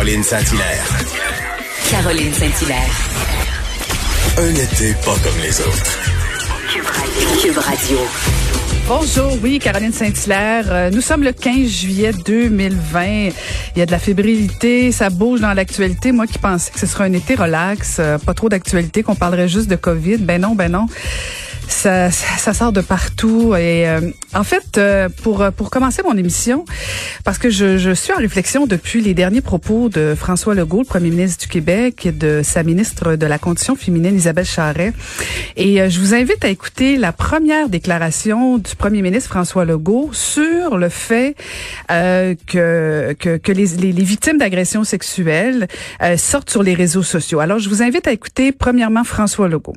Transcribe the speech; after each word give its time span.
Caroline 0.00 0.22
Saint-Hilaire. 0.22 0.86
Caroline 1.90 2.32
Saint-Hilaire. 2.32 2.98
Un 4.38 4.54
été 4.54 4.94
pas 5.04 5.14
comme 5.22 5.38
les 5.42 5.60
autres. 5.60 5.98
Cube 7.42 7.58
Radio. 7.58 7.98
Bonjour, 8.88 9.36
oui, 9.42 9.58
Caroline 9.58 9.92
Saint-Hilaire. 9.92 10.64
Euh, 10.70 10.90
nous 10.90 11.02
sommes 11.02 11.22
le 11.22 11.32
15 11.32 11.68
juillet 11.68 12.12
2020. 12.24 13.04
Il 13.04 13.32
y 13.76 13.82
a 13.82 13.84
de 13.84 13.90
la 13.90 13.98
fébrilité, 13.98 14.90
ça 14.90 15.10
bouge 15.10 15.42
dans 15.42 15.52
l'actualité. 15.52 16.12
Moi 16.12 16.26
qui 16.26 16.38
pensais 16.38 16.70
que 16.70 16.80
ce 16.80 16.86
serait 16.86 17.04
un 17.04 17.12
été 17.12 17.34
relax, 17.34 17.98
euh, 17.98 18.16
pas 18.16 18.32
trop 18.32 18.48
d'actualité, 18.48 19.02
qu'on 19.02 19.16
parlerait 19.16 19.48
juste 19.48 19.68
de 19.68 19.76
COVID. 19.76 20.16
Ben 20.16 20.40
non, 20.40 20.54
ben 20.54 20.72
non 20.72 20.86
ça, 21.70 22.10
ça, 22.10 22.52
sort 22.52 22.72
de 22.72 22.80
partout. 22.80 23.54
Et 23.54 23.88
euh, 23.88 24.00
en 24.34 24.44
fait, 24.44 24.78
euh, 24.78 25.08
pour 25.22 25.44
pour 25.56 25.70
commencer 25.70 26.02
mon 26.02 26.16
émission, 26.16 26.64
parce 27.24 27.38
que 27.38 27.50
je, 27.50 27.78
je, 27.78 27.92
suis 27.92 28.12
en 28.12 28.16
réflexion 28.16 28.66
depuis 28.66 29.00
les 29.00 29.14
derniers 29.14 29.40
propos 29.40 29.88
de 29.88 30.14
François 30.16 30.54
Legault, 30.54 30.80
le 30.80 30.84
Premier 30.84 31.10
ministre 31.10 31.44
du 31.44 31.48
Québec, 31.48 32.06
et 32.06 32.12
de 32.12 32.40
sa 32.42 32.62
ministre 32.62 33.16
de 33.16 33.26
la 33.26 33.38
Condition 33.38 33.76
féminine, 33.76 34.16
Isabelle 34.16 34.44
Charret. 34.44 34.92
Et 35.56 35.80
euh, 35.80 35.88
je 35.88 36.00
vous 36.00 36.14
invite 36.14 36.44
à 36.44 36.48
écouter 36.48 36.96
la 36.96 37.12
première 37.12 37.68
déclaration 37.68 38.58
du 38.58 38.74
Premier 38.76 39.02
ministre 39.02 39.30
François 39.30 39.64
Legault 39.64 40.10
sur 40.12 40.76
le 40.76 40.88
fait 40.88 41.36
que, 41.88 43.12
que, 43.12 43.36
que 43.36 43.52
les, 43.52 43.66
les, 43.76 43.92
les 43.92 44.04
victimes 44.04 44.38
d'agressions 44.38 44.84
sexuelles 44.84 45.68
sortent 46.16 46.50
sur 46.50 46.62
les 46.62 46.74
réseaux 46.74 47.02
sociaux. 47.02 47.40
Alors, 47.40 47.58
je 47.58 47.68
vous 47.68 47.82
invite 47.82 48.06
à 48.06 48.12
écouter 48.12 48.52
premièrement 48.52 49.04
François 49.04 49.48
Legault 49.48 49.76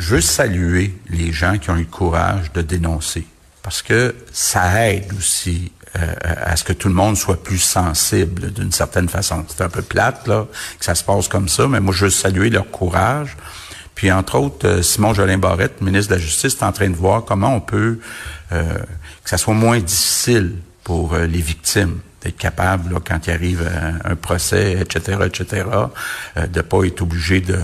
je 0.00 0.14
veux 0.14 0.20
saluer 0.20 0.94
les 1.10 1.32
gens 1.32 1.58
qui 1.58 1.70
ont 1.70 1.76
eu 1.76 1.80
le 1.80 1.84
courage 1.84 2.52
de 2.52 2.62
dénoncer 2.62 3.26
parce 3.62 3.82
que 3.82 4.14
ça 4.32 4.88
aide 4.88 5.12
aussi 5.16 5.70
euh, 5.96 6.14
à 6.24 6.56
ce 6.56 6.64
que 6.64 6.72
tout 6.72 6.88
le 6.88 6.94
monde 6.94 7.16
soit 7.16 7.42
plus 7.42 7.58
sensible 7.58 8.52
d'une 8.52 8.72
certaine 8.72 9.08
façon. 9.08 9.44
C'est 9.48 9.62
un 9.62 9.68
peu 9.68 9.82
plate 9.82 10.26
là 10.26 10.46
que 10.78 10.84
ça 10.84 10.94
se 10.94 11.04
passe 11.04 11.28
comme 11.28 11.48
ça, 11.48 11.68
mais 11.68 11.80
moi 11.80 11.92
je 11.94 12.06
veux 12.06 12.10
saluer 12.10 12.48
leur 12.48 12.70
courage. 12.70 13.36
Puis 13.94 14.10
entre 14.10 14.38
autres, 14.38 14.66
euh, 14.66 14.82
Simon 14.82 15.12
Jolin 15.12 15.36
Barrette, 15.36 15.82
ministre 15.82 16.10
de 16.10 16.14
la 16.14 16.20
Justice, 16.20 16.54
est 16.54 16.64
en 16.64 16.72
train 16.72 16.88
de 16.88 16.96
voir 16.96 17.24
comment 17.24 17.54
on 17.54 17.60
peut 17.60 17.98
euh, 18.52 18.78
que 19.22 19.30
ça 19.30 19.36
soit 19.36 19.54
moins 19.54 19.78
difficile 19.78 20.56
pour 20.82 21.14
euh, 21.14 21.26
les 21.26 21.40
victimes 21.40 22.00
d'être 22.22 22.36
capable, 22.36 22.94
là, 22.94 23.00
quand 23.04 23.26
il 23.26 23.30
arrive 23.32 23.62
un, 23.62 24.10
un 24.10 24.16
procès, 24.16 24.72
etc., 24.80 25.18
etc., 25.26 25.66
euh, 26.36 26.46
de 26.46 26.60
pas 26.60 26.84
être 26.84 27.02
obligé 27.02 27.40
de 27.40 27.58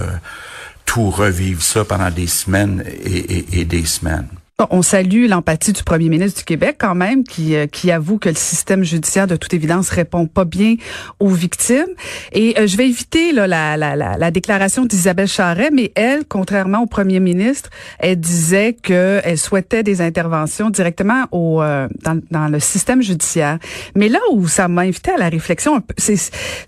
tout 0.96 1.10
revivre 1.10 1.62
ça 1.62 1.84
pendant 1.84 2.10
des 2.10 2.26
semaines 2.26 2.82
et, 3.04 3.66
des 3.66 3.84
semaines. 3.84 4.28
On 4.70 4.80
salue 4.80 5.26
l'empathie 5.28 5.74
du 5.74 5.82
premier 5.82 6.08
ministre 6.08 6.38
du 6.38 6.44
Québec 6.46 6.76
quand 6.78 6.94
même, 6.94 7.24
qui, 7.24 7.54
euh, 7.54 7.66
qui 7.66 7.90
avoue 7.90 8.16
que 8.18 8.30
le 8.30 8.34
système 8.36 8.84
judiciaire, 8.84 9.26
de 9.26 9.36
toute 9.36 9.52
évidence, 9.52 9.90
répond 9.90 10.26
pas 10.26 10.46
bien 10.46 10.76
aux 11.20 11.28
victimes. 11.28 11.90
Et 12.32 12.58
euh, 12.58 12.66
je 12.66 12.78
vais 12.78 12.88
éviter 12.88 13.32
là, 13.32 13.46
la, 13.46 13.76
la, 13.76 13.96
la, 13.96 14.16
la 14.16 14.30
déclaration 14.30 14.86
d'Isabelle 14.86 15.28
Charret, 15.28 15.68
mais 15.70 15.92
elle, 15.94 16.24
contrairement 16.24 16.80
au 16.80 16.86
premier 16.86 17.20
ministre, 17.20 17.68
elle 17.98 18.18
disait 18.18 18.72
qu'elle 18.72 19.36
souhaitait 19.36 19.82
des 19.82 20.00
interventions 20.00 20.70
directement 20.70 21.24
au, 21.32 21.60
euh, 21.60 21.86
dans, 22.02 22.18
dans, 22.30 22.48
le 22.48 22.58
système 22.58 23.02
judiciaire. 23.02 23.58
Mais 23.94 24.08
là 24.08 24.20
où 24.32 24.48
ça 24.48 24.68
m'a 24.68 24.82
invité 24.82 25.10
à 25.10 25.18
la 25.18 25.28
réflexion, 25.28 25.82
c'est 25.98 26.16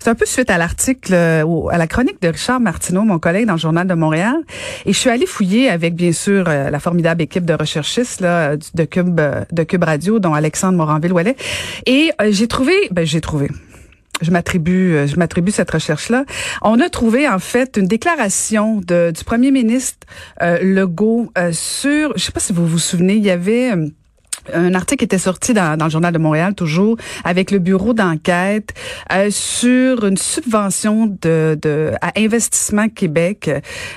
un 0.05 0.13
peu 0.13 0.27
suite 0.27 0.51
à 0.51 0.59
l'article, 0.59 1.11
à 1.15 1.77
la 1.79 1.87
chronique 1.87 2.21
de 2.21 2.27
Richard 2.27 2.59
Martineau, 2.59 3.01
mon 3.01 3.17
collègue 3.17 3.47
dans 3.47 3.53
le 3.53 3.59
Journal 3.59 3.87
de 3.87 3.95
Montréal. 3.95 4.35
Et 4.85 4.93
je 4.93 4.99
suis 4.99 5.09
allée 5.09 5.25
fouiller 5.25 5.71
avec, 5.71 5.95
bien 5.95 6.11
sûr, 6.11 6.43
la 6.43 6.79
formidable 6.79 7.23
équipe 7.23 7.45
de 7.45 7.53
recherche 7.53 7.78
là, 8.21 8.55
de 8.55 8.83
Cube 8.83 9.19
de 9.51 9.63
Cube 9.63 9.83
Radio, 9.83 10.19
dont 10.19 10.33
Alexandre 10.33 10.77
Moranville-Ouellet. 10.77 11.35
Et 11.85 12.11
euh, 12.21 12.29
j'ai 12.31 12.47
trouvé, 12.47 12.73
ben 12.91 13.05
j'ai 13.05 13.21
trouvé. 13.21 13.49
Je 14.21 14.31
m'attribue, 14.31 14.95
euh, 14.95 15.07
je 15.07 15.15
m'attribue 15.15 15.51
cette 15.51 15.71
recherche-là. 15.71 16.25
On 16.61 16.79
a 16.79 16.89
trouvé 16.89 17.27
en 17.27 17.39
fait 17.39 17.77
une 17.77 17.87
déclaration 17.87 18.81
de, 18.85 19.11
du 19.15 19.23
premier 19.23 19.51
ministre 19.51 20.05
euh, 20.41 20.59
Legault 20.61 21.31
euh, 21.37 21.51
sur, 21.53 22.11
je 22.17 22.23
sais 22.23 22.31
pas 22.31 22.41
si 22.41 22.51
vous 22.51 22.67
vous 22.67 22.79
souvenez, 22.79 23.15
il 23.15 23.23
y 23.23 23.31
avait 23.31 23.71
un 24.53 24.73
article 24.73 25.03
était 25.03 25.17
sorti 25.17 25.53
dans, 25.53 25.77
le 25.81 25.89
journal 25.89 26.13
de 26.13 26.19
Montréal 26.19 26.53
toujours 26.55 26.97
avec 27.23 27.51
le 27.51 27.59
bureau 27.59 27.93
d'enquête 27.93 28.73
euh, 29.11 29.29
sur 29.31 30.05
une 30.05 30.17
subvention 30.17 31.07
de, 31.07 31.57
de 31.61 31.91
à 32.01 32.11
Investissement 32.17 32.89
Québec 32.89 33.49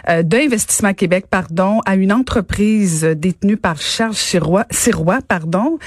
euh, 0.08 0.22
d'Investissement 0.22 0.94
Québec 0.94 1.26
pardon 1.30 1.80
à 1.86 1.94
une 1.96 2.12
entreprise 2.12 3.04
détenue 3.04 3.56
par 3.56 3.80
Charles 3.80 4.14
Sirois, 4.14 4.66
Sirois 4.70 5.20
pardon. 5.26 5.78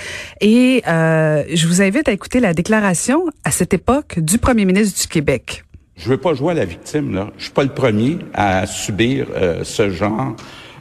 Et 0.41 0.83
euh, 0.87 1.43
je 1.53 1.67
vous 1.67 1.81
invite 1.81 2.07
à 2.09 2.11
écouter 2.11 2.39
la 2.39 2.53
déclaration 2.53 3.25
à 3.43 3.51
cette 3.51 3.73
époque 3.73 4.19
du 4.19 4.37
premier 4.37 4.65
ministre 4.65 5.01
du 5.01 5.07
Québec. 5.07 5.63
Je 5.95 6.09
veux 6.09 6.17
pas 6.17 6.33
jouer 6.33 6.51
à 6.51 6.55
la 6.55 6.65
victime 6.65 7.13
là, 7.13 7.31
je 7.37 7.45
suis 7.45 7.53
pas 7.53 7.63
le 7.63 7.69
premier 7.69 8.17
à 8.33 8.65
subir 8.65 9.27
euh, 9.35 9.63
ce 9.63 9.89
genre 9.89 10.35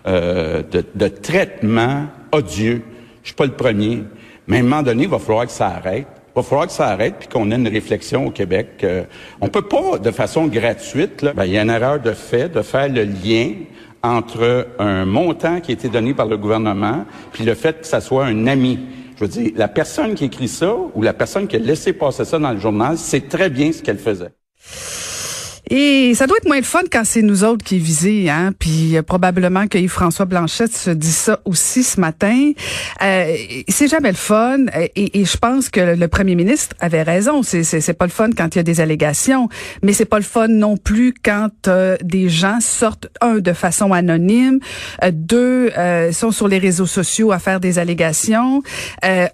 euh, 0.06 0.62
de, 0.70 0.84
de 0.94 1.08
traitement 1.08 2.06
odieux 2.32 2.82
je 3.24 3.28
suis 3.28 3.34
pas 3.34 3.46
le 3.46 3.52
premier. 3.52 4.04
Mais 4.46 4.58
à 4.58 4.60
un 4.60 4.62
moment 4.62 4.82
donné, 4.82 5.04
il 5.04 5.08
va 5.08 5.18
falloir 5.18 5.46
que 5.46 5.52
ça 5.52 5.66
arrête. 5.66 6.06
Il 6.28 6.36
va 6.36 6.42
falloir 6.42 6.66
que 6.66 6.72
ça 6.72 6.88
arrête 6.88 7.14
puis 7.18 7.28
qu'on 7.28 7.50
ait 7.50 7.56
une 7.56 7.68
réflexion 7.68 8.26
au 8.26 8.30
Québec. 8.30 8.68
Euh, 8.84 9.04
on 9.40 9.48
peut 9.48 9.62
pas, 9.62 9.98
de 9.98 10.10
façon 10.10 10.46
gratuite, 10.46 11.24
ben, 11.34 11.44
il 11.44 11.52
y 11.52 11.58
a 11.58 11.62
une 11.62 11.70
erreur 11.70 12.00
de 12.00 12.12
fait 12.12 12.48
de 12.48 12.60
faire 12.60 12.88
le 12.88 13.04
lien 13.04 13.54
entre 14.02 14.68
un 14.78 15.06
montant 15.06 15.60
qui 15.60 15.72
a 15.72 15.74
été 15.74 15.88
donné 15.88 16.12
par 16.12 16.26
le 16.26 16.36
gouvernement 16.36 17.06
puis 17.32 17.44
le 17.44 17.54
fait 17.54 17.80
que 17.80 17.86
ça 17.86 18.02
soit 18.02 18.26
un 18.26 18.46
ami. 18.46 18.78
Je 19.16 19.20
veux 19.20 19.28
dire, 19.28 19.52
la 19.56 19.68
personne 19.68 20.14
qui 20.14 20.26
écrit 20.26 20.48
ça 20.48 20.74
ou 20.94 21.00
la 21.00 21.14
personne 21.14 21.46
qui 21.46 21.56
a 21.56 21.60
laissé 21.60 21.94
passer 21.94 22.24
ça 22.24 22.38
dans 22.38 22.50
le 22.50 22.58
journal 22.60 22.98
sait 22.98 23.22
très 23.22 23.48
bien 23.48 23.72
ce 23.72 23.82
qu'elle 23.82 23.98
faisait. 23.98 24.32
Et 25.70 26.14
ça 26.14 26.26
doit 26.26 26.36
être 26.36 26.46
moins 26.46 26.60
de 26.60 26.66
fun 26.66 26.82
quand 26.90 27.04
c'est 27.04 27.22
nous 27.22 27.42
autres 27.44 27.64
qui 27.64 27.76
est 27.76 28.28
hein. 28.28 28.52
Puis 28.58 28.96
euh, 28.96 29.02
probablement 29.02 29.66
que 29.66 29.78
Yves-François 29.78 30.26
Blanchette 30.26 30.76
se 30.76 30.90
dit 30.90 31.12
ça 31.12 31.40
aussi 31.44 31.82
ce 31.82 32.00
matin. 32.00 32.52
Euh, 33.02 33.36
c'est 33.68 33.88
jamais 33.88 34.10
le 34.10 34.16
fun. 34.16 34.58
Et, 34.96 35.24
je 35.24 35.36
pense 35.36 35.70
que 35.70 35.96
le 35.96 36.08
premier 36.08 36.34
ministre 36.34 36.76
avait 36.80 37.02
raison. 37.02 37.42
C'est, 37.42 37.92
pas 37.94 38.04
le 38.04 38.10
fun 38.10 38.30
quand 38.36 38.54
il 38.54 38.58
y 38.58 38.60
a 38.60 38.62
des 38.62 38.80
allégations, 38.80 39.48
mais 39.82 39.92
c'est 39.92 40.04
pas 40.04 40.18
le 40.18 40.24
fun 40.24 40.48
non 40.48 40.76
plus 40.76 41.14
quand 41.14 41.68
euh, 41.68 41.96
des 42.02 42.28
gens 42.28 42.58
sortent 42.60 43.08
un 43.20 43.38
de 43.38 43.52
façon 43.52 43.92
anonyme, 43.92 44.58
euh, 45.02 45.10
deux 45.12 45.70
sont 46.12 46.30
sur 46.30 46.48
les 46.48 46.58
réseaux 46.58 46.86
sociaux 46.86 47.32
à 47.32 47.38
faire 47.38 47.60
des 47.60 47.78
allégations. 47.78 48.62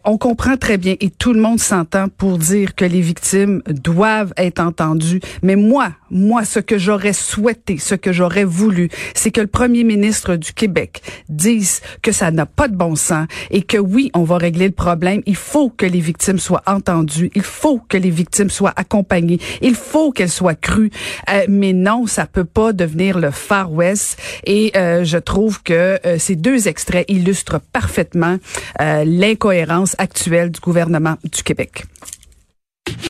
on 0.04 0.18
comprend 0.18 0.56
très 0.56 0.76
bien 0.76 0.94
et 1.00 1.10
tout 1.10 1.32
le 1.32 1.40
monde 1.40 1.58
s'entend 1.58 2.08
pour 2.08 2.38
dire 2.38 2.74
que 2.74 2.84
les 2.84 3.00
victimes 3.00 3.62
doivent 3.66 4.32
être 4.36 4.60
entendues. 4.60 5.20
Mais 5.42 5.56
moi, 5.56 5.90
moi, 6.20 6.44
ce 6.44 6.60
que 6.60 6.78
j'aurais 6.78 7.12
souhaité, 7.12 7.78
ce 7.78 7.94
que 7.94 8.12
j'aurais 8.12 8.44
voulu, 8.44 8.88
c'est 9.14 9.30
que 9.30 9.40
le 9.40 9.46
premier 9.46 9.84
ministre 9.84 10.36
du 10.36 10.52
Québec 10.52 11.02
dise 11.28 11.80
que 12.02 12.12
ça 12.12 12.30
n'a 12.30 12.46
pas 12.46 12.68
de 12.68 12.76
bon 12.76 12.94
sens 12.94 13.26
et 13.50 13.62
que 13.62 13.78
oui, 13.78 14.10
on 14.14 14.24
va 14.24 14.38
régler 14.38 14.66
le 14.66 14.74
problème. 14.74 15.22
Il 15.26 15.36
faut 15.36 15.70
que 15.70 15.86
les 15.86 16.00
victimes 16.00 16.38
soient 16.38 16.62
entendues. 16.66 17.30
Il 17.34 17.42
faut 17.42 17.80
que 17.88 17.96
les 17.96 18.10
victimes 18.10 18.50
soient 18.50 18.74
accompagnées. 18.76 19.40
Il 19.62 19.74
faut 19.74 20.12
qu'elles 20.12 20.30
soient 20.30 20.54
crues. 20.54 20.90
Euh, 21.30 21.44
mais 21.48 21.72
non, 21.72 22.06
ça 22.06 22.26
peut 22.26 22.44
pas 22.44 22.72
devenir 22.72 23.18
le 23.18 23.30
Far 23.30 23.72
West. 23.72 24.18
Et 24.44 24.72
euh, 24.76 25.04
je 25.04 25.18
trouve 25.18 25.62
que 25.62 25.98
euh, 26.04 26.18
ces 26.18 26.36
deux 26.36 26.68
extraits 26.68 27.04
illustrent 27.08 27.60
parfaitement 27.72 28.38
euh, 28.80 29.04
l'incohérence 29.04 29.94
actuelle 29.98 30.50
du 30.50 30.60
gouvernement 30.60 31.16
du 31.24 31.42
Québec. 31.42 31.84